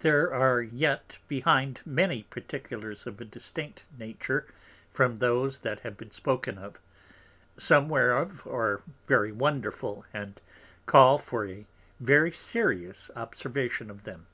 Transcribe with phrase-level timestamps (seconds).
[0.00, 4.46] There are yet behind many Particulars of a distinct Nature
[4.92, 6.80] from those that have been spoken of;
[7.56, 10.40] some whereof are very wonderful, and
[10.86, 11.66] call for a
[12.00, 14.26] very serious Observation of them.